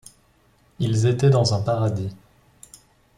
Ils 0.79 1.05
étaient 1.05 1.29
dans 1.29 1.53
un 1.53 1.61
paradis. 1.61 2.09